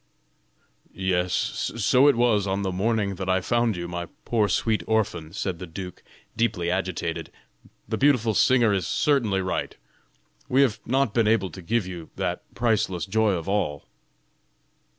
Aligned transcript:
"Yes, 0.95 1.31
so 1.77 2.07
it 2.07 2.15
was 2.15 2.47
on 2.47 2.63
the 2.63 2.71
morning 2.71 3.13
that 3.17 3.29
I 3.29 3.39
found 3.39 3.75
you, 3.77 3.87
my 3.87 4.07
poor 4.25 4.49
sweet 4.49 4.81
orphan," 4.87 5.31
said 5.31 5.59
the 5.59 5.67
duke, 5.67 6.01
deeply 6.35 6.71
agitated; 6.71 7.31
"the 7.87 7.99
beautiful 7.99 8.33
singer 8.33 8.73
is 8.73 8.87
certainly 8.87 9.41
right; 9.41 9.75
we 10.49 10.63
have 10.63 10.79
not 10.87 11.13
been 11.13 11.27
able 11.27 11.51
to 11.51 11.61
give 11.61 11.85
you 11.85 12.09
that 12.15 12.41
`priceless 12.55 13.07
joy 13.07 13.33
of 13.33 13.47
all.'" 13.47 13.85